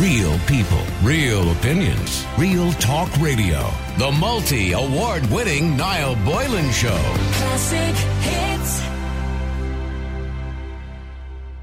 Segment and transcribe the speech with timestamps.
[0.00, 3.66] Real people, real opinions, real talk radio.
[3.96, 6.98] The multi award winning Niall Boylan Show.
[7.32, 8.82] Classic hits.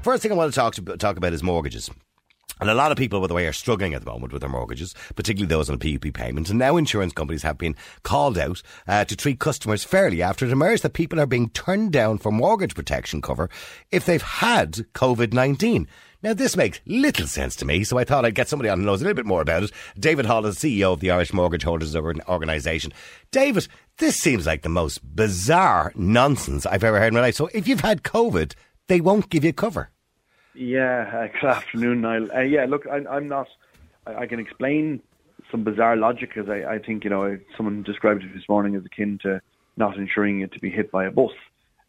[0.02, 1.88] First thing I want to talk to, talk about is mortgages.
[2.60, 4.48] And a lot of people, by the way, are struggling at the moment with their
[4.48, 6.50] mortgages, particularly those on PUP payments.
[6.50, 10.52] And now insurance companies have been called out uh, to treat customers fairly after it
[10.52, 13.48] emerged that people are being turned down for mortgage protection cover
[13.92, 15.86] if they've had COVID 19.
[16.24, 18.86] Now, this makes little sense to me, so I thought I'd get somebody on who
[18.86, 19.72] knows a little bit more about it.
[19.98, 22.94] David Hall is CEO of the Irish Mortgage Holders Organisation.
[23.30, 27.34] David, this seems like the most bizarre nonsense I've ever heard in my life.
[27.34, 28.54] So, if you've had COVID,
[28.86, 29.90] they won't give you cover.
[30.54, 32.32] Yeah, uh, good afternoon, Niall.
[32.34, 33.48] Uh, yeah, look, I, I'm not.
[34.06, 35.02] I, I can explain
[35.50, 38.84] some bizarre logic because I, I think you know someone described it this morning as
[38.86, 39.42] akin to
[39.76, 41.32] not insuring you to be hit by a bus.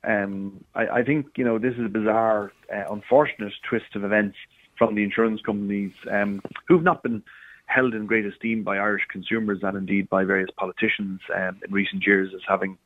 [0.05, 4.37] Um, I, I think you know this is a bizarre, uh, unfortunate twist of events
[4.77, 7.23] from the insurance companies um, who've not been
[7.67, 12.05] held in great esteem by Irish consumers and indeed by various politicians um, in recent
[12.05, 12.77] years as having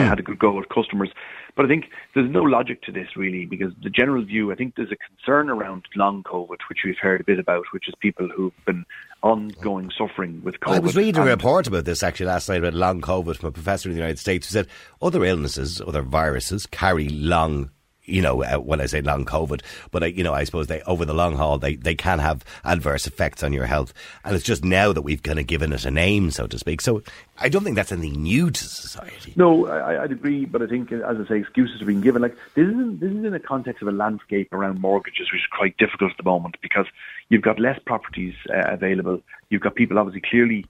[0.00, 0.08] mm.
[0.08, 1.10] had a good go at customers.
[1.54, 4.74] But I think there's no logic to this really because the general view, I think
[4.76, 8.28] there's a concern around long COVID, which we've heard a bit about, which is people
[8.28, 8.84] who've been
[9.22, 10.74] ongoing suffering with COVID.
[10.74, 13.52] I was reading a report about this actually last night about long COVID from a
[13.52, 14.68] professor in the United States who said
[15.00, 17.70] other illnesses, other viruses carry long
[18.04, 20.82] you know, uh, when I say long COVID, but I, you know, I suppose they
[20.82, 24.44] over the long haul they, they can have adverse effects on your health, and it's
[24.44, 26.80] just now that we've kind of given it a name, so to speak.
[26.80, 27.02] So
[27.38, 29.32] I don't think that's anything new to society.
[29.36, 32.22] No, I, I'd agree, but I think, as I say, excuses are being given.
[32.22, 35.42] Like this is in, this is in the context of a landscape around mortgages, which
[35.42, 36.86] is quite difficult at the moment because
[37.28, 39.22] you've got less properties uh, available.
[39.48, 40.66] You've got people obviously clearly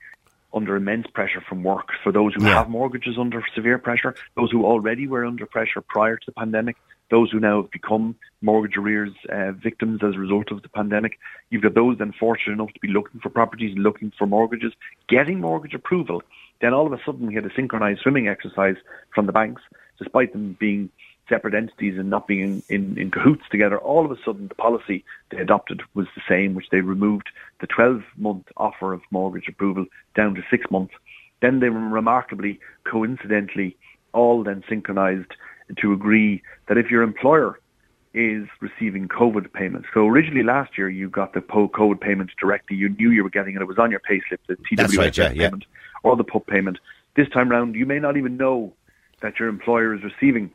[0.55, 1.89] under immense pressure from work.
[2.03, 2.59] For those who yeah.
[2.59, 6.77] have mortgages under severe pressure, those who already were under pressure prior to the pandemic,
[7.11, 11.19] those who now have become mortgage arrears uh, victims as a result of the pandemic.
[11.51, 14.73] You've got those then fortunate enough to be looking for properties, looking for mortgages,
[15.09, 16.23] getting mortgage approval.
[16.61, 18.77] Then all of a sudden we had a synchronized swimming exercise
[19.15, 19.63] from the banks,
[19.99, 20.91] despite them being
[21.29, 23.79] separate entities and not being in, in, in cahoots together.
[23.79, 27.29] All of a sudden the policy they adopted was the same, which they removed
[27.61, 30.95] the 12 month offer of mortgage approval down to six months.
[31.41, 33.77] Then they remarkably, coincidentally,
[34.13, 35.33] all then synchronized
[35.79, 37.59] to agree that if your employer
[38.15, 39.89] is receiving COVID payments.
[39.95, 42.77] So originally last year you got the COVID payment directly.
[42.77, 43.63] You knew you were getting it.
[43.63, 46.11] It was on your payslip, the TWS right, yeah, payment yeah.
[46.11, 46.79] or the PUP payment.
[47.17, 48.75] This time round, you may not even know
[49.21, 50.51] that your employer is receiving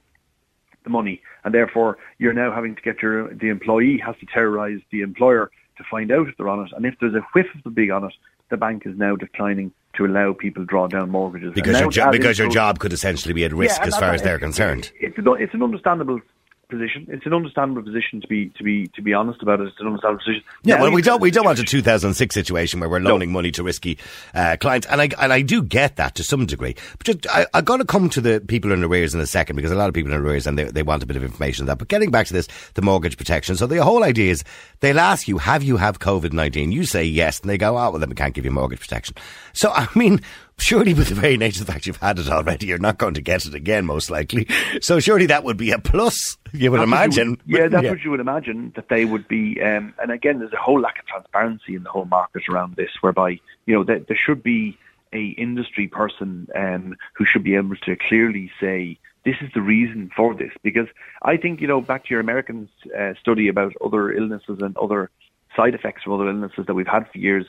[0.87, 4.79] the money, and therefore you're now having to get your the employee has to terrorise
[4.91, 6.71] the employer to find out if they're on it.
[6.75, 8.13] And if there's a whiff of the big on it,
[8.49, 11.53] the bank is now declining to allow people to draw down mortgages.
[11.53, 14.21] Because, your, jo- because your job could essentially be at risk yeah, as far as
[14.21, 14.91] they're concerned.
[14.99, 16.21] It's, it's an understandable
[16.69, 17.07] position.
[17.09, 19.67] It's an understandable position to be to be to be honest about it.
[19.67, 20.43] It's an understandable position.
[20.63, 23.33] Yeah, well, we don't we don't want a 2006 situation where we're loaning no.
[23.33, 23.97] money to risky
[24.33, 26.75] uh, clients, and I and I do get that to some degree.
[26.97, 29.55] But just, I, I got to come to the people in arrears in a second
[29.55, 31.63] because a lot of people in arrears and they they want a bit of information
[31.63, 31.77] on that.
[31.77, 33.55] But getting back to this, the mortgage protection.
[33.55, 34.43] So the whole idea is
[34.81, 36.71] they'll ask you, have you have COVID 19?
[36.71, 39.15] You say yes, and they go, oh well, then we can't give you mortgage protection.
[39.53, 40.21] So I mean
[40.59, 43.13] surely with the very nature of the fact you've had it already, you're not going
[43.13, 44.47] to get it again, most likely.
[44.81, 47.39] So surely that would be a plus, you would that's imagine.
[47.45, 47.89] You would, yeah, that's yeah.
[47.91, 50.99] what you would imagine, that they would be, um, and again, there's a whole lack
[50.99, 54.77] of transparency in the whole market around this, whereby, you know, there, there should be
[55.13, 60.11] a industry person um, who should be able to clearly say, this is the reason
[60.15, 60.51] for this.
[60.63, 60.87] Because
[61.21, 65.09] I think, you know, back to your American uh, study about other illnesses and other
[65.55, 67.45] side effects from other illnesses that we've had for years,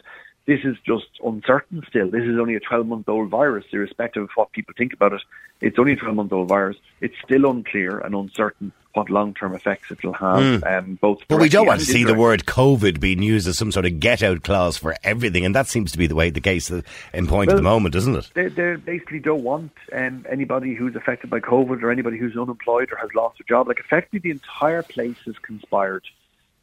[0.49, 2.11] this is just uncertain still.
[2.11, 5.21] This is only a 12 month old virus, irrespective of what people think about it.
[5.61, 6.79] It's only a 12 month old virus.
[7.03, 10.39] It's still unclear and uncertain what long term effects it will have.
[10.39, 10.79] Mm.
[10.79, 13.71] Um, both but we don't want to see the word COVID being used as some
[13.71, 16.41] sort of get out clause for everything, and that seems to be the way the
[16.41, 18.31] case in point well, at the moment, doesn't it?
[18.33, 22.91] They, they basically don't want um, anybody who's affected by COVID or anybody who's unemployed
[22.91, 23.69] or has lost a job.
[23.69, 26.05] Like effectively, the entire place has conspired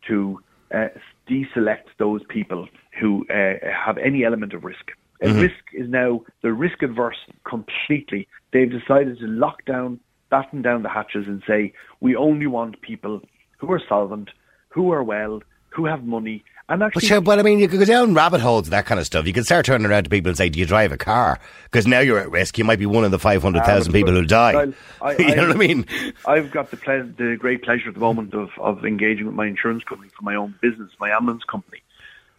[0.08, 0.42] to
[0.74, 0.88] uh,
[1.30, 2.68] deselect those people
[3.00, 3.54] who uh,
[3.86, 4.92] have any element of risk.
[5.22, 5.42] And mm-hmm.
[5.42, 7.18] risk is now the risk adverse
[7.48, 8.28] completely.
[8.52, 10.00] They've decided to lock down,
[10.30, 13.22] batten down the hatches, and say we only want people
[13.58, 14.30] who are solvent,
[14.70, 18.16] who are well, who have money, and actually, but, I mean, you could go down
[18.16, 19.28] rabbit holes, that kind of stuff.
[19.28, 21.86] You could start turning around to people and say, "Do you drive a car?" Because
[21.86, 22.58] now you're at risk.
[22.58, 24.74] You might be one of the five hundred um, thousand people who die.
[25.00, 25.86] I, you I, know what I mean?
[26.26, 29.46] I've got the, ple- the great pleasure at the moment of, of engaging with my
[29.46, 31.84] insurance company for my own business, my ambulance company.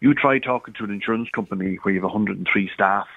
[0.01, 3.07] You try talking to an insurance company where you have 103 staff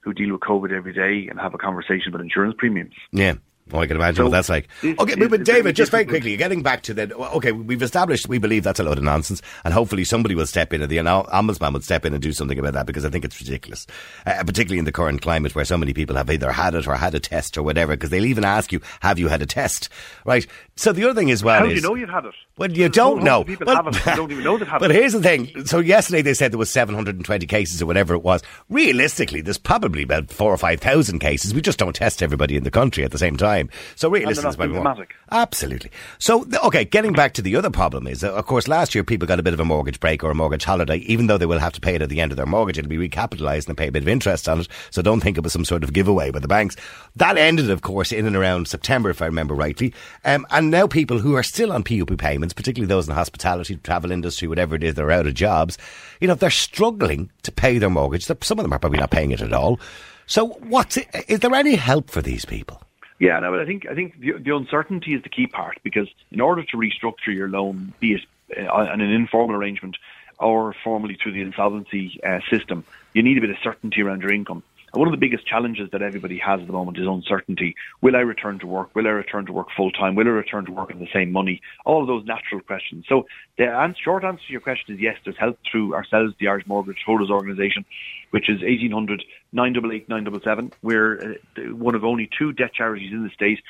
[0.00, 2.94] who deal with COVID every day and have a conversation about insurance premiums.
[3.10, 3.34] Yeah.
[3.72, 4.68] Oh, I can imagine So what that's like.
[4.82, 7.12] this Okay, is but, but David, just very quickly, getting back to that.
[7.12, 10.72] Okay, we've established we believe that's a load of nonsense, and hopefully somebody will step
[10.72, 13.10] in, and the omb- ombudsman will step in and do something about that because I
[13.10, 13.86] think it's ridiculous,
[14.26, 16.94] uh, particularly in the current climate where so many people have either had it or
[16.94, 17.94] had a test or whatever.
[17.94, 19.88] Because they'll even ask you, "Have you had a test?"
[20.24, 20.46] Right.
[20.76, 22.34] So the other thing as well How do is you know you've had it?
[22.56, 23.44] well, you don't know.
[23.44, 24.04] People Well, haven't.
[24.16, 24.94] Don't even know they've had but it.
[24.94, 25.66] here's the thing.
[25.66, 28.42] So yesterday they said there was 720 cases or whatever it was.
[28.68, 31.54] Realistically, there's probably about four or five thousand cases.
[31.54, 33.61] We just don't test everybody in the country at the same time.
[33.96, 34.08] So
[34.42, 34.84] not it's probably more.
[35.30, 35.90] Absolutely.
[36.18, 39.40] So okay, getting back to the other problem is, of course, last year people got
[39.40, 41.72] a bit of a mortgage break or a mortgage holiday, even though they will have
[41.74, 42.78] to pay it at the end of their mortgage.
[42.78, 44.68] It'll be recapitalised and pay a bit of interest on it.
[44.90, 46.76] So don't think it was some sort of giveaway by the banks.
[47.16, 49.94] That ended, of course, in and around September, if I remember rightly.
[50.24, 53.76] Um, and now people who are still on PUP payments, particularly those in the hospitality,
[53.76, 55.78] travel industry, whatever it is, they're out of jobs.
[56.20, 58.24] You know, they're struggling to pay their mortgage.
[58.24, 59.80] Some of them are probably not paying it at all.
[60.26, 62.81] So, what's it, is there any help for these people?
[63.22, 66.08] Yeah, no, but I think I think the, the uncertainty is the key part because
[66.32, 68.22] in order to restructure your loan, be it
[68.58, 69.96] uh, on an informal arrangement
[70.40, 72.82] or formally through the insolvency uh, system,
[73.14, 74.64] you need a bit of certainty around your income.
[74.92, 77.74] And one of the biggest challenges that everybody has at the moment is uncertainty.
[78.02, 78.94] Will I return to work?
[78.94, 80.14] Will I return to work full time?
[80.14, 81.62] Will I return to work on the same money?
[81.86, 83.06] All of those natural questions.
[83.08, 86.48] So the answer, short answer to your question is yes, there's help through ourselves, the
[86.48, 87.84] Irish Mortgage Holders Organisation,
[88.30, 90.72] which is 1800 988 977.
[90.82, 93.60] We're uh, one of only two debt charities in the state.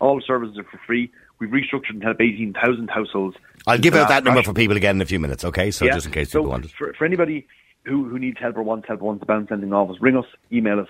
[0.00, 1.12] All services are for free.
[1.38, 3.36] We've restructured and helped 18,000 households.
[3.66, 5.70] I'll give out that number for people again in a few minutes, okay?
[5.70, 6.72] So just in case so people want it.
[6.72, 7.46] For, for anybody
[7.84, 10.16] who, who needs help or wants help or wants to bounce anything off us, ring
[10.16, 10.88] us, email us,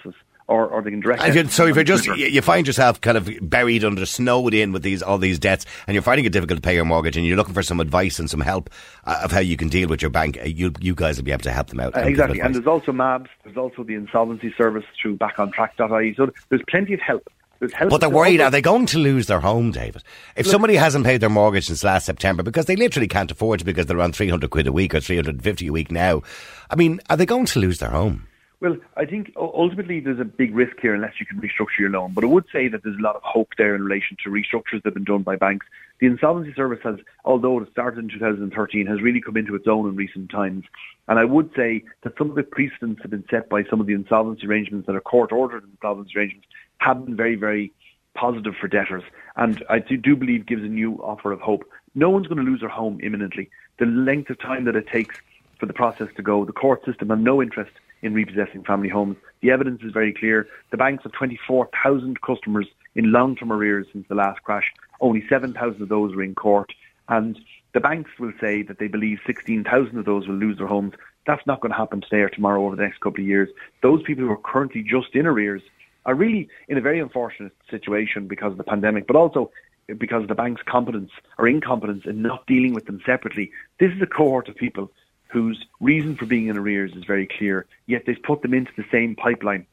[0.49, 2.21] or, or they can direct And us you- so if you're just Twitter.
[2.21, 5.65] you you find yourself kind of buried under, snowed in with these all these debts,
[5.87, 8.19] and you're finding it difficult to pay your mortgage, and you're looking for some advice
[8.19, 8.69] and some help
[9.05, 11.33] uh, of how you can deal with your bank, uh, you you guys will be
[11.33, 11.97] able to help them out.
[11.97, 12.41] Uh, exactly.
[12.41, 16.15] And there's also MABS, there's also the insolvency service through backontrack.ie.
[16.17, 17.29] So there's plenty of help.
[17.71, 18.41] But they're worried.
[18.41, 20.03] Are they going to lose their home, David?
[20.37, 23.65] If somebody hasn't paid their mortgage since last September because they literally can't afford it
[23.65, 26.23] because they're on 300 quid a week or 350 a week now,
[26.71, 28.27] I mean, are they going to lose their home?
[28.63, 32.13] Well, I think ultimately there's a big risk here unless you can restructure your loan.
[32.15, 34.83] But I would say that there's a lot of hope there in relation to restructures
[34.83, 35.67] that have been done by banks.
[35.99, 39.89] The insolvency service has, although it started in 2013, has really come into its own
[39.89, 40.65] in recent times.
[41.09, 43.89] And I would say that some of the precedents have been set by some of
[43.89, 46.47] the insolvency arrangements that are court-ordered insolvency arrangements
[46.83, 47.73] have been very, very
[48.15, 49.05] positive for debtors.
[49.37, 51.65] And I do, do believe gives a new offer of hope.
[51.95, 53.51] No one's going to lose their home imminently.
[53.79, 55.17] The length of time that it takes
[55.59, 56.45] for the process to go.
[56.45, 59.17] The court system have no interest in repossessing family homes.
[59.41, 60.49] The evidence is very clear.
[60.71, 64.73] The banks have 24,000 customers in long-term arrears since the last crash.
[65.01, 66.73] Only 7,000 of those are in court.
[67.09, 67.39] And
[67.75, 70.95] the banks will say that they believe 16,000 of those will lose their homes.
[71.27, 73.49] That's not going to happen today or tomorrow over the next couple of years.
[73.83, 75.63] Those people who are currently just in arrears
[76.07, 79.51] are really in a very unfortunate situation because of the pandemic, but also
[79.99, 83.51] because of the bank's competence or incompetence in not dealing with them separately.
[83.79, 84.91] This is a cohort of people
[85.29, 88.85] whose reason for being in arrears is very clear, yet they've put them into the
[88.93, 89.67] same pipeline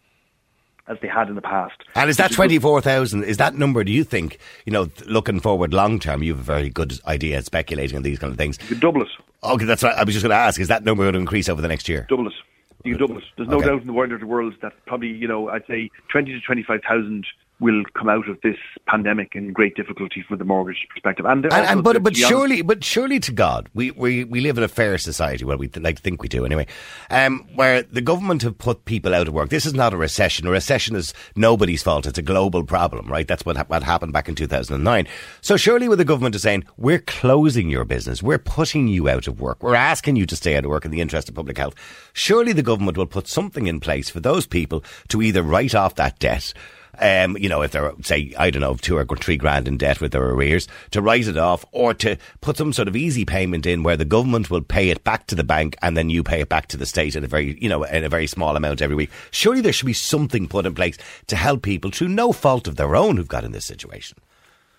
[0.88, 1.76] as they had in the past.
[1.96, 6.00] And is that 24,000, is that number, do you think, you know, looking forward long
[6.00, 8.58] term, you have a very good idea at speculating on these kind of things?
[8.80, 9.10] Double it.
[9.44, 9.96] Okay, that's right.
[9.96, 11.88] I was just going to ask, is that number going to increase over the next
[11.88, 12.08] year?
[12.10, 12.34] Double it.
[12.84, 13.24] You can double it.
[13.38, 13.68] There's no Okay.
[13.68, 16.40] doubt in the world of the world that probably, you know, I'd say 20 to
[16.42, 17.26] 25,000
[17.60, 18.56] will come out of this
[18.88, 21.26] pandemic in great difficulty from the mortgage perspective.
[21.26, 24.58] And, And, and but but honest- surely but surely to God we, we, we live
[24.58, 26.66] in a fair society well we th- like to think we do anyway
[27.10, 29.50] um, where the government have put people out of work.
[29.50, 30.48] This is not a recession.
[30.48, 32.06] A recession is nobody's fault.
[32.08, 33.28] It's a global problem right?
[33.28, 35.08] That's what ha- what happened back in 2009
[35.42, 38.24] so surely with the government is saying we're closing your business.
[38.24, 39.62] We're putting you out of work.
[39.62, 41.76] We're asking you to stay out of work in the interest of public health.
[42.14, 45.96] Surely the government will put something in place for those people to either write off
[45.96, 46.54] that debt
[47.00, 50.02] um, you know, if they're, say, I don't know, two or three grand in debt
[50.02, 53.66] with their arrears, to write it off or to put some sort of easy payment
[53.66, 56.42] in where the government will pay it back to the bank and then you pay
[56.42, 58.82] it back to the state in a very, you know, in a very small amount
[58.82, 59.12] every week.
[59.32, 62.76] Surely there should be something put in place to help people through no fault of
[62.76, 64.18] their own who've got in this situation.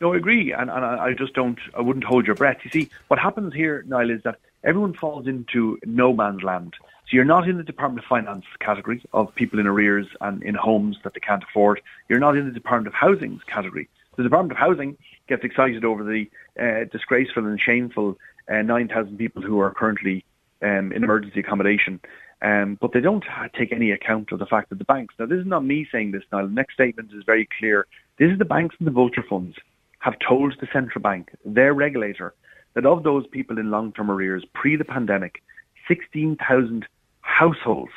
[0.01, 1.59] No, I agree, and, and I just don't.
[1.77, 2.59] I wouldn't hold your breath.
[2.65, 6.75] You see, what happens here, Niall, is that everyone falls into no man's land.
[7.11, 10.55] So you're not in the Department of Finance category of people in arrears and in
[10.55, 11.81] homes that they can't afford.
[12.09, 13.89] You're not in the Department of Housing's category.
[14.17, 18.17] The Department of Housing gets excited over the uh, disgraceful and shameful
[18.49, 20.25] uh, 9,000 people who are currently
[20.63, 21.99] um, in emergency accommodation.
[22.43, 23.25] Um, but they don't
[23.59, 26.13] take any account of the fact that the banks, now this is not me saying
[26.13, 27.89] this now, the next statement is very clear.
[28.21, 29.57] This is the banks and the vulture funds
[29.99, 32.35] have told the central bank, their regulator,
[32.75, 35.43] that of those people in long-term arrears pre the pandemic,
[35.89, 36.87] 16,000
[37.31, 37.93] households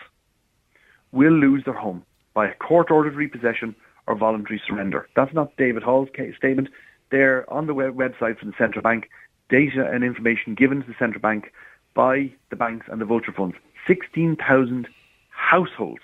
[1.12, 3.76] will lose their home by a court-ordered repossession
[4.08, 5.08] or voluntary surrender.
[5.16, 6.70] That's not David Hall's case statement.
[7.12, 9.10] They're on the web- website from the central bank,
[9.50, 11.52] data and information given to the central bank
[11.94, 13.56] by the banks and the vulture funds.
[13.88, 14.88] 16,000
[15.30, 16.02] households.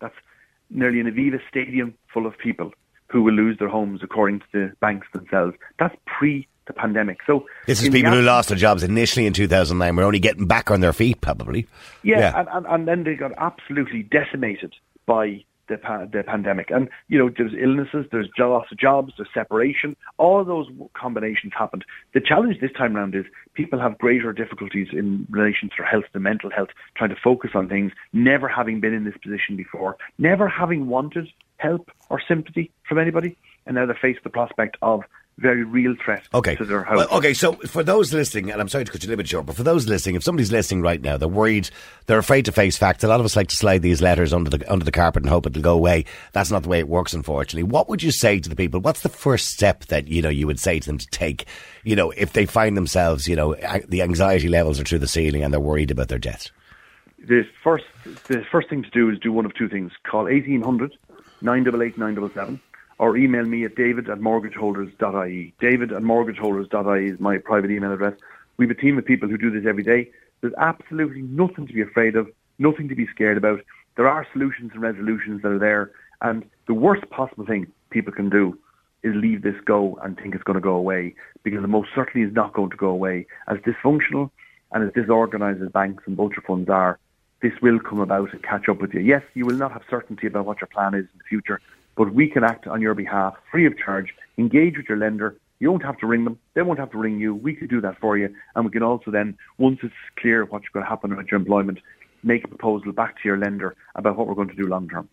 [0.00, 0.14] That's
[0.70, 2.72] nearly an Aviva stadium full of people
[3.08, 5.54] who will lose their homes according to the banks themselves.
[5.78, 7.18] That's pre the pandemic.
[7.26, 9.96] So This is people who lost their jobs initially in 2009.
[9.96, 11.66] We're only getting back on their feet, probably.
[12.02, 12.40] Yeah, Yeah.
[12.40, 14.74] And, and, and then they got absolutely decimated
[15.06, 16.70] by the, pa- the pandemic.
[16.70, 19.96] And, you know, there's illnesses, there's loss of jobs, there's separation.
[20.18, 21.84] All those combinations happened.
[22.12, 26.04] The challenge this time around is people have greater difficulties in relation to their health,
[26.12, 29.96] their mental health, trying to focus on things, never having been in this position before,
[30.18, 31.28] never having wanted
[31.58, 33.36] help or sympathy from anybody.
[33.66, 35.02] And now they face the prospect of
[35.38, 36.54] very real threat Okay.
[36.54, 36.96] to their health.
[37.10, 39.28] Well, okay, so for those listening, and I'm sorry to cut you a little bit
[39.28, 41.70] short, but for those listening, if somebody's listening right now, they're worried,
[42.06, 43.02] they're afraid to face facts.
[43.02, 45.30] A lot of us like to slide these letters under the under the carpet and
[45.30, 46.04] hope it'll go away.
[46.32, 47.64] That's not the way it works, unfortunately.
[47.64, 48.78] What would you say to the people?
[48.80, 51.46] What's the first step that you know you would say to them to take?
[51.82, 53.54] You know, if they find themselves, you know,
[53.88, 56.50] the anxiety levels are through the ceiling and they're worried about their death.
[57.18, 57.84] the first
[58.28, 59.90] the first thing to do is do one of two things.
[60.08, 60.96] Call 1800
[61.42, 62.60] 988 977
[62.98, 65.54] or email me at david at mortgageholders.ie.
[65.60, 68.14] David at mortgageholders.ie is my private email address.
[68.56, 70.10] We have a team of people who do this every day.
[70.40, 73.60] There's absolutely nothing to be afraid of, nothing to be scared about.
[73.96, 75.90] There are solutions and resolutions that are there.
[76.22, 78.58] And the worst possible thing people can do
[79.02, 82.26] is leave this go and think it's going to go away because it most certainly
[82.26, 83.26] is not going to go away.
[83.48, 84.30] As dysfunctional
[84.72, 86.98] and as disorganised as banks and vulture funds are,
[87.42, 89.00] this will come about and catch up with you.
[89.00, 91.60] Yes, you will not have certainty about what your plan is in the future,
[91.96, 94.14] but we can act on your behalf free of charge.
[94.38, 95.36] Engage with your lender.
[95.60, 96.38] You don't have to ring them.
[96.54, 97.34] They won't have to ring you.
[97.34, 98.34] We could do that for you.
[98.54, 101.78] And we can also then, once it's clear what's going to happen with your employment,
[102.24, 105.08] make a proposal back to your lender about what we're going to do long term.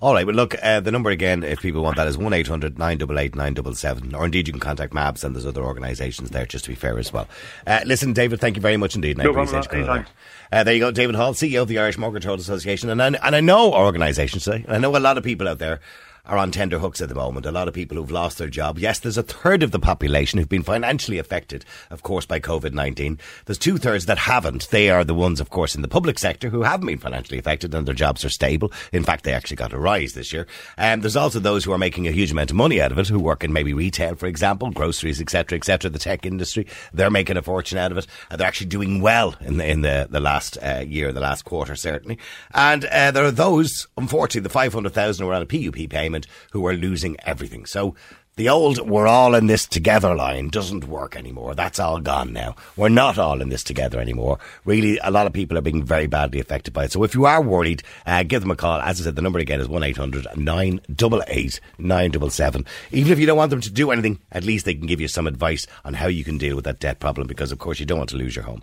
[0.00, 2.78] All right, well, look, uh, the number again, if people want that, is 1 800
[2.78, 4.14] 988 977.
[4.14, 6.98] Or indeed, you can contact MABS and there's other organisations there, just to be fair
[6.98, 7.28] as well.
[7.66, 9.16] Uh, listen, David, thank you very much indeed.
[9.16, 10.06] No problem, you coming anytime.
[10.52, 12.90] Uh, there you go, David Hall, CEO of the Irish Mortgage Holders Association.
[12.90, 15.80] And I, and I know organisations today, I know a lot of people out there
[16.26, 17.44] are on tender hooks at the moment.
[17.44, 18.78] A lot of people who've lost their job.
[18.78, 22.72] Yes, there's a third of the population who've been financially affected, of course, by COVID
[22.72, 23.18] 19.
[23.44, 24.70] There's two thirds that haven't.
[24.70, 27.74] They are the ones, of course, in the public sector who haven't been financially affected
[27.74, 28.72] and their jobs are stable.
[28.92, 30.46] In fact, they actually got a rise this year.
[30.78, 33.08] Um, there's also those who are making a huge amount of money out of it,
[33.08, 36.66] who work in maybe retail, for example, groceries, etc., etc., the tech industry.
[36.94, 38.06] They're making a fortune out of it.
[38.30, 41.44] And they're actually doing well in the, in the, the last uh, year, the last
[41.44, 42.18] quarter, certainly.
[42.54, 46.13] And uh, there are those, unfortunately, the 500,000 who are on a PUP payment
[46.52, 47.66] who are losing everything.
[47.66, 47.94] So
[48.36, 51.54] the old we're all in this together line doesn't work anymore.
[51.54, 52.56] That's all gone now.
[52.76, 54.40] We're not all in this together anymore.
[54.64, 56.92] Really, a lot of people are being very badly affected by it.
[56.92, 58.80] So if you are worried, uh, give them a call.
[58.80, 62.66] As I said, the number again is 1800 988 977.
[62.90, 65.06] Even if you don't want them to do anything, at least they can give you
[65.06, 67.86] some advice on how you can deal with that debt problem because, of course, you
[67.86, 68.62] don't want to lose your home.